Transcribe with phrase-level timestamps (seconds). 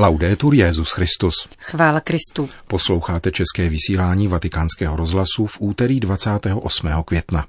[0.00, 1.48] Laudetur Jezus Christus.
[1.58, 2.48] Chvála Kristu.
[2.66, 6.88] Posloucháte české vysílání Vatikánského rozhlasu v úterý 28.
[7.04, 7.46] května.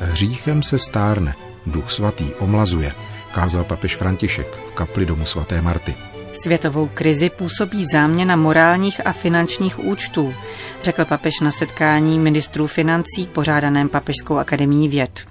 [0.00, 1.34] Hříchem se stárne,
[1.66, 2.92] duch svatý omlazuje,
[3.34, 5.94] kázal papež František v kapli domu svaté Marty.
[6.32, 10.34] Světovou krizi působí záměna morálních a finančních účtů,
[10.82, 15.26] řekl papež na setkání ministrů financí pořádaném Papežskou akademií věd.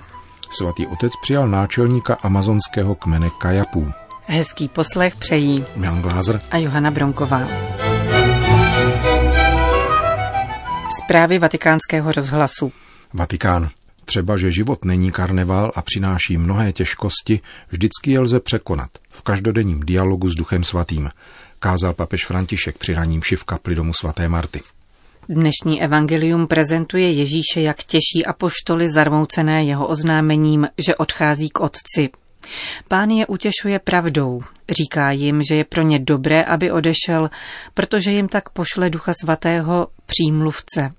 [0.57, 3.91] Svatý otec přijal náčelníka amazonského kmene Kajapů.
[4.26, 7.48] Hezký poslech přejí Jan Glázer a Johana Bronková.
[11.04, 12.71] Zprávy vatikánského rozhlasu.
[13.13, 13.70] Vatikán.
[14.05, 18.90] Třeba, že život není karneval a přináší mnohé těžkosti, vždycky je lze překonat
[19.21, 21.09] v každodenním dialogu s Duchem Svatým,
[21.59, 24.62] kázal papež František při raním v kapli domu svaté Marty.
[25.29, 32.09] Dnešní evangelium prezentuje Ježíše, jak těší apoštoly zarmoucené jeho oznámením, že odchází k otci.
[32.87, 34.41] Pán je utěšuje pravdou.
[34.70, 37.29] Říká jim, že je pro ně dobré, aby odešel,
[37.74, 40.93] protože jim tak pošle Ducha Svatého přímluvce.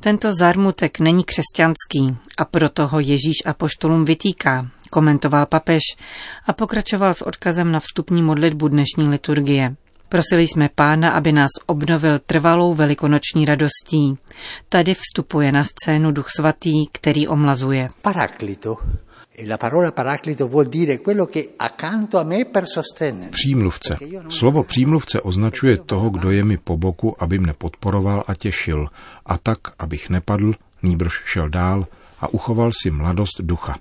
[0.00, 5.96] Tento zarmutek není křesťanský a proto ho Ježíš apoštolům vytýká, komentoval papež
[6.46, 9.74] a pokračoval s odkazem na vstupní modlitbu dnešní liturgie.
[10.08, 14.14] Prosili jsme pána, aby nás obnovil trvalou velikonoční radostí.
[14.68, 17.88] Tady vstupuje na scénu Duch Svatý, který omlazuje.
[18.02, 18.76] Paraklito.
[19.38, 23.30] E la parola paraclito vuol dire quello che accanto a me per sostennere.
[23.30, 23.96] Přímluvce.
[24.28, 28.88] Slovo přímluvce označuje toho, kdo je mi po boku, aby mne podporoval a těšil,
[29.26, 31.86] a tak, abych nepadl, nýbrž šel dál
[32.20, 33.76] a uchoval si mladost ducha.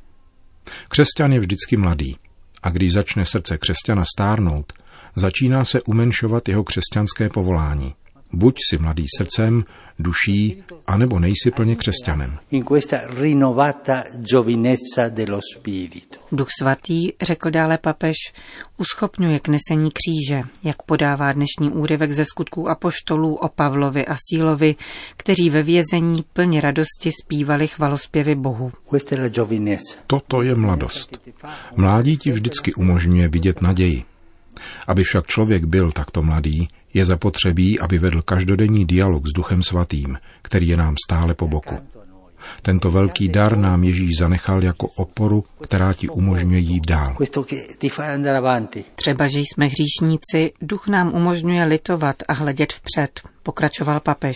[0.87, 2.17] Křesťan je vždycky mladý.
[2.63, 4.73] A když začne srdce křesťana stárnout,
[5.15, 7.93] začíná se umenšovat jeho křesťanské povolání.
[8.33, 9.63] Buď si mladý srdcem,
[9.99, 12.37] duší, anebo nejsi plně křesťanem.
[16.31, 18.15] Duch svatý, řekl dále papež,
[18.77, 24.75] uschopňuje k nesení kříže, jak podává dnešní úryvek ze skutků apoštolů o Pavlovi a Sílovi,
[25.17, 28.71] kteří ve vězení plně radosti zpívali chvalospěvy Bohu.
[30.07, 31.19] Toto je mladost.
[31.75, 34.03] Mládí ti vždycky umožňuje vidět naději.
[34.87, 40.17] Aby však člověk byl takto mladý, je zapotřebí, aby vedl každodenní dialog s Duchem Svatým,
[40.41, 41.75] který je nám stále po boku.
[42.61, 47.17] Tento velký dar nám Ježíš zanechal jako oporu, která ti umožňuje jít dál.
[48.95, 54.35] Třeba, že jsme hříšníci, duch nám umožňuje litovat a hledět vpřed, pokračoval papež.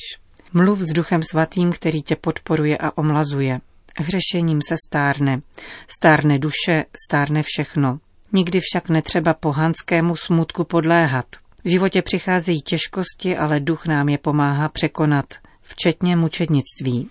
[0.54, 3.60] Mluv s duchem svatým, který tě podporuje a omlazuje.
[3.98, 5.42] Hřešením se stárne.
[5.88, 8.00] Stárne duše, stárne všechno.
[8.34, 11.26] Nikdy však netřeba pohanskému smutku podléhat.
[11.66, 15.26] V životě přicházejí těžkosti, ale duch nám je pomáhá překonat,
[15.62, 17.10] včetně mučednictví.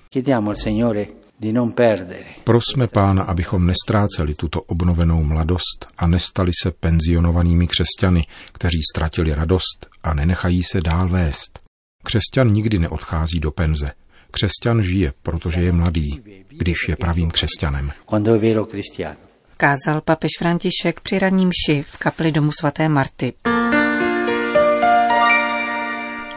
[2.44, 9.86] Prosme pána, abychom nestráceli tuto obnovenou mladost a nestali se penzionovanými křesťany, kteří ztratili radost
[10.02, 11.60] a nenechají se dál vést.
[12.04, 13.90] Křesťan nikdy neodchází do penze.
[14.30, 17.92] Křesťan žije, protože je mladý, když je pravým křesťanem.
[19.56, 23.32] Kázal papež František při ranním ši v kapli domu svaté Marty.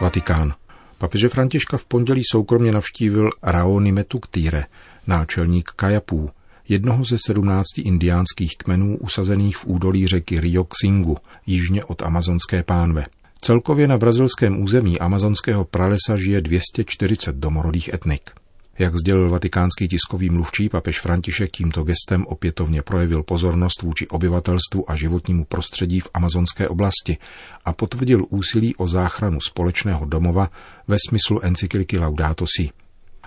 [0.00, 0.54] Vatikán.
[0.98, 4.64] Papeže Františka v pondělí soukromně navštívil Raoni Metuktýre,
[5.06, 6.30] náčelník Kajapů,
[6.68, 11.16] jednoho ze sedmnácti indiánských kmenů usazených v údolí řeky Rio Xingu,
[11.46, 13.04] jižně od amazonské pánve.
[13.40, 18.30] Celkově na brazilském území amazonského pralesa žije 240 domorodých etnik.
[18.78, 24.96] Jak sdělil vatikánský tiskový mluvčí, papež František tímto gestem opětovně projevil pozornost vůči obyvatelstvu a
[24.96, 27.16] životnímu prostředí v amazonské oblasti
[27.64, 30.50] a potvrdil úsilí o záchranu společného domova
[30.88, 32.70] ve smyslu encykliky Laudato Si.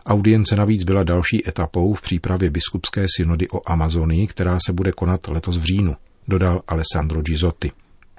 [0.06, 5.28] Audience navíc byla další etapou v přípravě biskupské synody o Amazonii, která se bude konat
[5.28, 5.96] letos v říjnu,
[6.28, 7.72] dodal Alessandro Gizotti.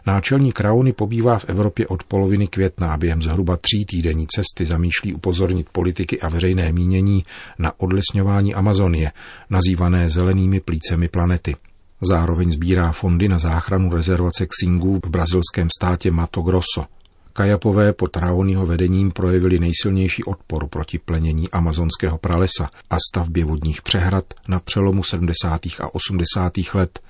[0.07, 5.15] Náčelník Rauny pobývá v Evropě od poloviny května a během zhruba tří týdenní cesty zamýšlí
[5.15, 7.25] upozornit politiky a veřejné mínění
[7.59, 9.13] na odlesňování Amazonie,
[9.51, 11.57] nazývané zelenými plícemi planety.
[12.01, 16.87] Zároveň sbírá fondy na záchranu rezervace Xingu v brazilském státě Mato Grosso.
[17.33, 24.25] Kajapové pod Raoniho vedením projevili nejsilnější odpor proti plenění amazonského pralesa a stavbě vodních přehrad
[24.49, 25.61] na přelomu 70.
[25.81, 26.53] a 80.
[26.75, 27.01] let,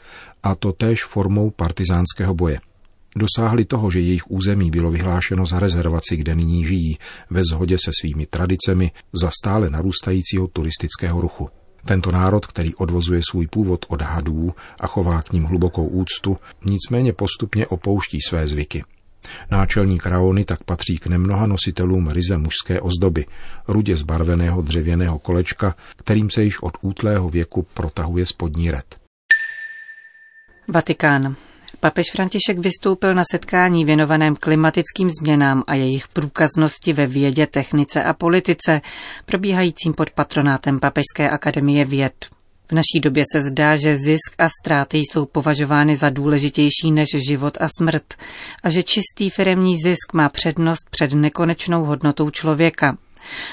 [0.42, 2.58] a to též formou partizánského boje.
[3.16, 6.98] Dosáhli toho, že jejich území bylo vyhlášeno za rezervaci, kde nyní žijí,
[7.30, 11.48] ve shodě se svými tradicemi za stále narůstajícího turistického ruchu.
[11.84, 17.12] Tento národ, který odvozuje svůj původ od hadů a chová k ním hlubokou úctu, nicméně
[17.12, 18.84] postupně opouští své zvyky.
[19.50, 23.26] Náčelník Raony tak patří k nemnoha nositelům ryze mužské ozdoby,
[23.68, 29.00] rudě zbarveného dřevěného kolečka, kterým se již od útlého věku protahuje spodní red.
[30.68, 31.36] Vatikán.
[31.84, 38.12] Papež František vystoupil na setkání věnovaném klimatickým změnám a jejich průkaznosti ve vědě, technice a
[38.12, 38.80] politice,
[39.26, 42.26] probíhajícím pod patronátem Papežské akademie věd.
[42.68, 47.58] V naší době se zdá, že zisk a ztráty jsou považovány za důležitější než život
[47.60, 48.14] a smrt
[48.62, 52.96] a že čistý firemní zisk má přednost před nekonečnou hodnotou člověka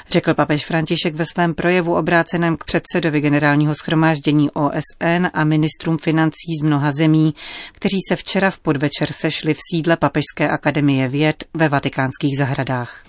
[0.10, 6.56] řekl papež František ve svém projevu obráceném k předsedovi generálního schromáždění OSN a ministrům financí
[6.62, 7.34] z mnoha zemí,
[7.72, 13.06] kteří se včera v podvečer sešli v sídle Papežské akademie věd ve vatikánských zahradách.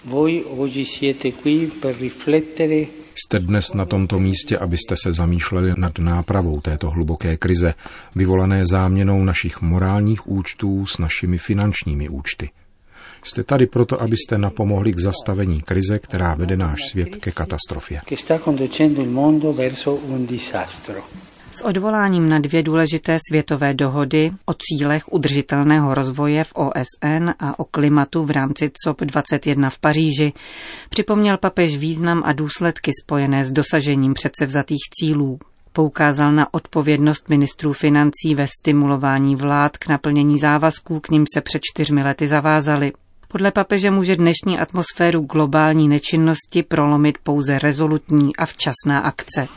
[3.15, 7.75] Jste dnes na tomto místě, abyste se zamýšleli nad nápravou této hluboké krize,
[8.17, 12.51] vyvolané záměnou našich morálních účtů s našimi finančními účty.
[13.25, 18.01] Jste tady proto, abyste napomohli k zastavení krize, která vede náš svět ke katastrofě.
[21.53, 27.65] S odvoláním na dvě důležité světové dohody o cílech udržitelného rozvoje v OSN a o
[27.65, 30.33] klimatu v rámci COP21 v Paříži
[30.91, 35.39] připomněl papež význam a důsledky spojené s dosažením předsevzatých cílů.
[35.73, 41.63] Poukázal na odpovědnost ministrů financí ve stimulování vlád k naplnění závazků, k ním se před
[41.63, 42.93] čtyřmi lety zavázali.
[43.33, 49.49] Podle papeže může dnešní atmosféru globální nečinnosti prolomit pouze rezolutní a včasná akce.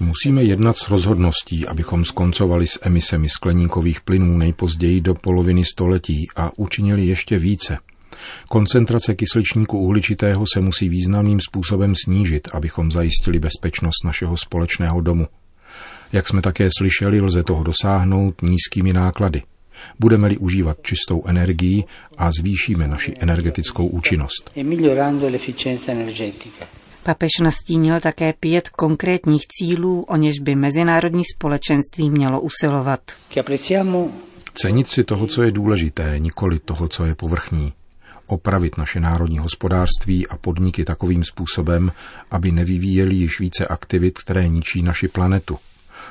[0.00, 6.50] Musíme jednat s rozhodností, abychom skoncovali s emisemi skleníkových plynů nejpozději do poloviny století a
[6.56, 7.78] učinili ještě více.
[8.48, 15.26] Koncentrace kysličníku uhličitého se musí významným způsobem snížit, abychom zajistili bezpečnost našeho společného domu.
[16.12, 19.42] Jak jsme také slyšeli, lze toho dosáhnout nízkými náklady–
[19.98, 21.84] budeme-li užívat čistou energii
[22.16, 24.50] a zvýšíme naši energetickou účinnost.
[27.02, 33.00] Papež nastínil také pět konkrétních cílů, o něž by mezinárodní společenství mělo usilovat.
[34.54, 37.72] Cenit si toho, co je důležité, nikoli toho, co je povrchní.
[38.26, 41.92] Opravit naše národní hospodářství a podniky takovým způsobem,
[42.30, 45.58] aby nevyvíjeli již více aktivit, které ničí naši planetu.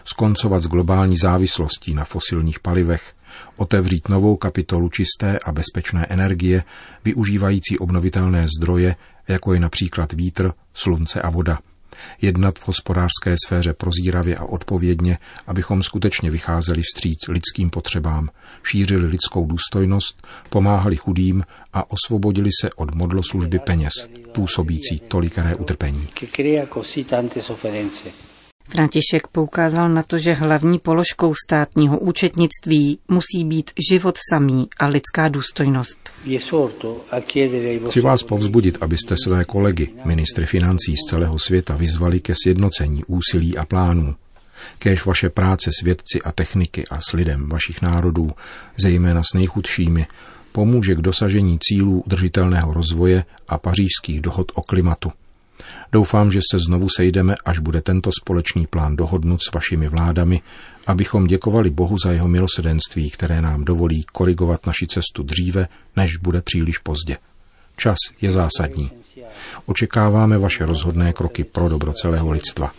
[0.05, 3.13] Skoncovat s globální závislostí na fosilních palivech,
[3.57, 6.63] otevřít novou kapitolu čisté a bezpečné energie,
[7.05, 8.95] využívající obnovitelné zdroje,
[9.27, 11.59] jako je například vítr, slunce a voda.
[12.21, 18.29] Jednat v hospodářské sféře prozíravě a odpovědně, abychom skutečně vycházeli vstříc lidským potřebám,
[18.63, 21.43] šířili lidskou důstojnost, pomáhali chudým
[21.73, 23.93] a osvobodili se od modloslužby peněz,
[24.33, 26.07] působící tolikeré utrpení.
[28.69, 35.27] František poukázal na to, že hlavní položkou státního účetnictví musí být život samý a lidská
[35.27, 36.13] důstojnost.
[37.89, 43.57] Chci vás povzbudit, abyste své kolegy, ministry financí z celého světa, vyzvali ke sjednocení úsilí
[43.57, 44.15] a plánů.
[44.79, 48.31] Kéž vaše práce s vědci a techniky a s lidem vašich národů,
[48.77, 50.07] zejména s nejchudšími,
[50.51, 55.11] pomůže k dosažení cílů udržitelného rozvoje a pařížských dohod o klimatu.
[55.91, 60.41] Doufám, že se znovu sejdeme, až bude tento společný plán dohodnut s vašimi vládami,
[60.87, 66.41] abychom děkovali Bohu za jeho milosedenství, které nám dovolí korigovat naši cestu dříve, než bude
[66.41, 67.17] příliš pozdě.
[67.75, 68.91] Čas je zásadní.
[69.65, 72.71] Očekáváme vaše rozhodné kroky pro dobro celého lidstva.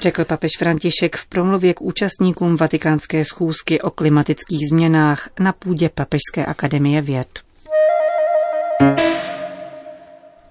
[0.00, 6.46] Řekl papež František v promluvě k účastníkům vatikánské schůzky o klimatických změnách na půdě Papežské
[6.46, 7.51] akademie věd.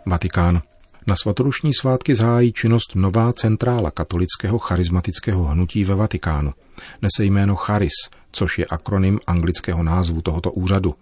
[0.05, 0.61] Vatikán.
[1.07, 6.53] Na svatodušní svátky zahájí činnost nová centrála katolického charismatického hnutí ve Vatikánu.
[7.01, 7.93] Nese jméno Charis,
[8.31, 10.95] což je akronym anglického názvu tohoto úřadu.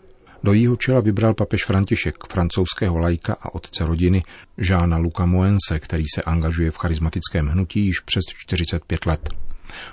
[0.44, 4.24] Do jího čela vybral papež František francouzského lajka a otce rodiny
[4.58, 9.30] Žána Luka Moense, který se angažuje v charismatickém hnutí již přes 45 let.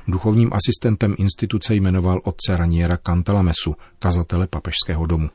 [0.09, 5.31] Duchovním asistentem instituce jmenoval otce Raniera Cantalamesu, kazatele papežského domu.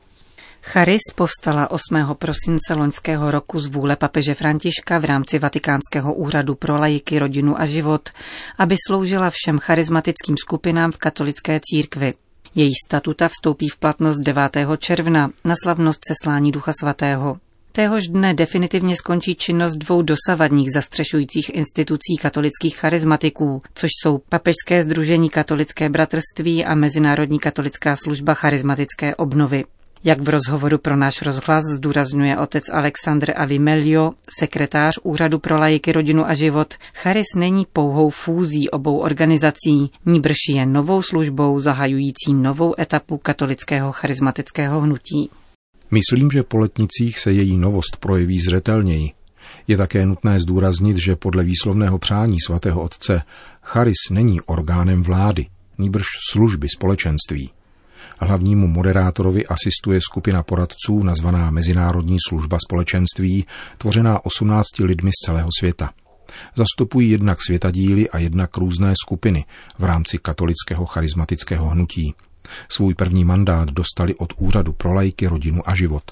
[0.64, 2.14] Charis povstala 8.
[2.14, 7.66] prosince loňského roku z vůle papeže Františka v rámci Vatikánského úřadu pro lajiky, rodinu a
[7.66, 8.08] život,
[8.58, 12.14] aby sloužila všem charismatickým skupinám v katolické církvi.
[12.54, 14.56] Její statuta vstoupí v platnost 9.
[14.78, 17.36] června na slavnost seslání Ducha Svatého.
[17.72, 25.30] Téhož dne definitivně skončí činnost dvou dosavadních zastřešujících institucí katolických charizmatiků, což jsou Papežské združení
[25.30, 29.64] katolické bratrství a Mezinárodní katolická služba charizmatické obnovy.
[30.04, 36.26] Jak v rozhovoru pro náš rozhlas zdůrazňuje otec Alexandr Avimelio, sekretář Úřadu pro lajky, rodinu
[36.26, 43.18] a život, Charis není pouhou fúzí obou organizací, níbrž je novou službou zahajující novou etapu
[43.18, 45.30] katolického charismatického hnutí.
[45.90, 49.10] Myslím, že po letnicích se její novost projeví zřetelněji.
[49.68, 53.22] Je také nutné zdůraznit, že podle výslovného přání svatého otce
[53.62, 55.46] Charis není orgánem vlády,
[55.78, 57.50] níbrž služby společenství.
[58.20, 63.46] Hlavnímu moderátorovi asistuje skupina poradců nazvaná Mezinárodní služba společenství,
[63.78, 65.90] tvořená 18 lidmi z celého světa.
[66.54, 69.44] Zastupují jednak světadíly a jednak různé skupiny
[69.78, 72.14] v rámci katolického charismatického hnutí.
[72.68, 76.02] Svůj první mandát dostali od Úřadu pro lajky, rodinu a život.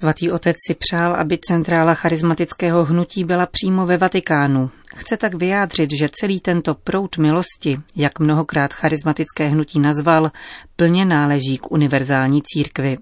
[0.00, 4.70] Svatý otec si přál, aby centrála charismatického hnutí byla přímo ve Vatikánu.
[4.96, 10.30] Chce tak vyjádřit, že celý tento prout milosti, jak mnohokrát charismatické hnutí nazval,
[10.76, 12.98] plně náleží k univerzální církvi.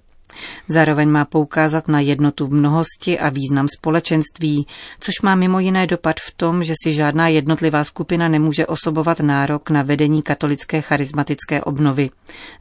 [0.68, 4.66] Zároveň má poukázat na jednotu v mnohosti a význam společenství,
[5.00, 9.70] což má mimo jiné dopad v tom, že si žádná jednotlivá skupina nemůže osobovat nárok
[9.70, 12.10] na vedení katolické charismatické obnovy,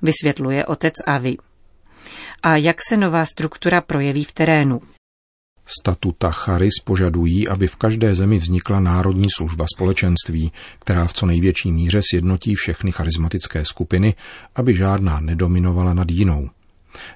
[0.01, 1.37] vysvětluje otec Avi.
[2.43, 4.81] A jak se nová struktura projeví v terénu?
[5.79, 11.71] Statuta Charis požadují, aby v každé zemi vznikla národní služba společenství, která v co největší
[11.71, 14.15] míře sjednotí všechny charismatické skupiny,
[14.55, 16.49] aby žádná nedominovala nad jinou.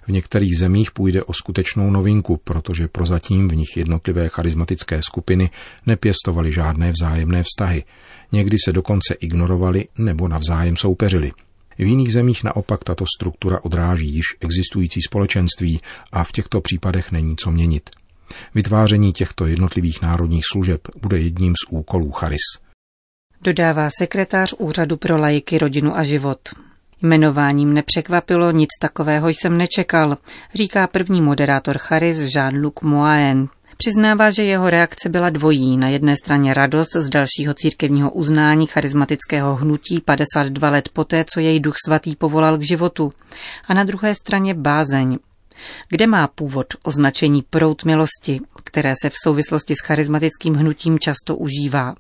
[0.08, 5.50] V některých zemích půjde o skutečnou novinku, protože prozatím v nich jednotlivé charismatické skupiny
[5.86, 7.84] nepěstovaly žádné vzájemné vztahy.
[8.32, 11.32] Někdy se dokonce ignorovali nebo navzájem soupeřili.
[11.78, 15.80] V jiných zemích naopak tato struktura odráží již existující společenství
[16.12, 17.90] a v těchto případech není co měnit.
[18.56, 22.42] Vytváření těchto jednotlivých národních služeb bude jedním z úkolů Charis.
[23.42, 26.40] Dodává sekretář Úřadu pro lajky, rodinu a život.
[27.02, 30.18] Jmenováním nepřekvapilo, nic takového jsem nečekal,
[30.56, 33.48] říká první moderátor Charis Jean-Luc Moaen.
[33.78, 35.78] Přiznává, že jeho reakce byla dvojí.
[35.78, 41.60] Na jedné straně radost z dalšího církevního uznání charismatického hnutí 52 let poté, co jej
[41.60, 43.12] duch svatý povolal k životu.
[43.68, 45.18] A na druhé straně bázeň.
[45.90, 51.96] Kde má původ označení prout milosti, které se v souvislosti s charismatickým hnutím často užívá?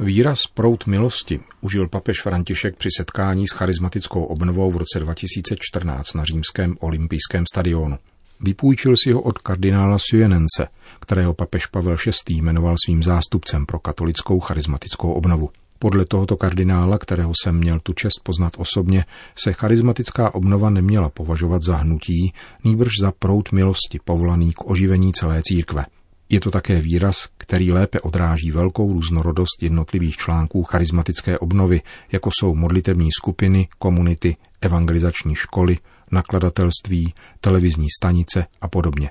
[0.00, 6.24] Výraz prout milosti užil papež František při setkání s charismatickou obnovou v roce 2014 na
[6.24, 7.98] římském olympijském stadionu.
[8.40, 10.68] Vypůjčil si ho od kardinála Sujenence,
[11.00, 12.34] kterého papež Pavel VI.
[12.34, 15.50] jmenoval svým zástupcem pro katolickou charismatickou obnovu.
[15.82, 19.04] Podle tohoto kardinála, kterého jsem měl tu čest poznat osobně,
[19.44, 22.32] se charismatická obnova neměla považovat za hnutí,
[22.64, 25.86] nýbrž za prout milosti povolaný k oživení celé církve.
[26.28, 31.80] Je to také výraz, který lépe odráží velkou různorodost jednotlivých článků charismatické obnovy,
[32.12, 35.76] jako jsou modlitební skupiny, komunity, evangelizační školy,
[36.10, 39.10] nakladatelství, televizní stanice a podobně.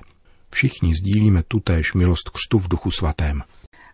[0.50, 3.42] Všichni sdílíme tutéž milost křtu v duchu svatém.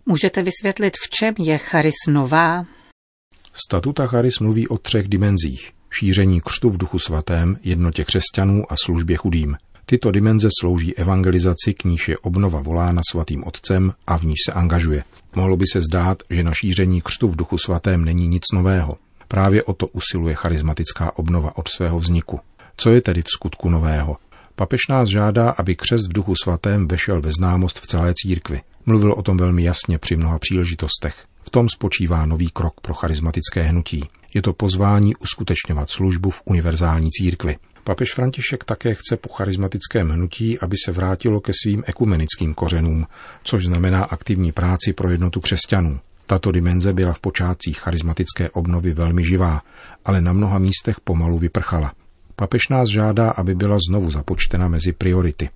[0.08, 2.64] Můžete vysvětlit, v čem je charis nová?
[3.52, 5.72] Statuta charis mluví o třech dimenzích.
[5.90, 9.56] Šíření křtu v duchu svatém, jednotě křesťanů a službě chudým.
[9.86, 14.52] Tyto dimenze slouží evangelizaci, k níž je obnova volána svatým otcem a v níž se
[14.52, 15.04] angažuje.
[15.34, 18.96] Mohlo by se zdát, že na šíření křtu v duchu svatém není nic nového.
[19.28, 22.40] Právě o to usiluje charismatická obnova od svého vzniku.
[22.76, 24.16] Co je tedy v skutku nového?
[24.54, 28.60] Papež nás žádá, aby křest v duchu svatém vešel ve známost v celé církvi.
[28.87, 31.25] Mluvil o tom velmi jasně při mnoha příležitostech.
[31.43, 34.05] V tom spočívá nový krok pro charismatické hnutí.
[34.35, 37.57] Je to pozvání uskutečňovat službu v univerzální církvi.
[37.85, 43.07] Papež František také chce po charismatickém hnutí, aby se vrátilo ke svým ekumenickým kořenům,
[43.43, 46.00] což znamená aktivní práci pro jednotu křesťanů.
[46.26, 49.62] Tato dimenze byla v počátcích charismatické obnovy velmi živá,
[50.05, 51.93] ale na mnoha místech pomalu vyprchala.
[52.37, 55.49] Papež nás žádá, aby byla znovu započtena mezi priority.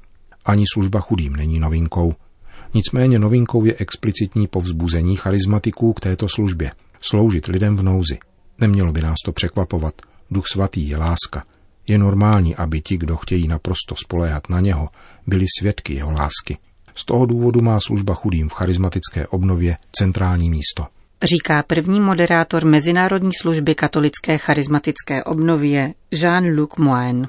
[0.44, 2.14] Ani služba chudým není novinkou.
[2.74, 6.72] Nicméně novinkou je explicitní povzbuzení charizmatiků k této službě.
[7.00, 8.18] Sloužit lidem v nouzi.
[8.58, 9.94] Nemělo by nás to překvapovat.
[10.30, 11.44] Duch svatý je láska.
[11.88, 14.88] Je normální, aby ti, kdo chtějí naprosto spoléhat na něho,
[15.26, 16.58] byli svědky jeho lásky.
[16.94, 20.86] Z toho důvodu má služba chudým v charismatické obnově centrální místo
[21.22, 27.28] říká první moderátor Mezinárodní služby katolické charismatické obnově Jean-Luc Moen.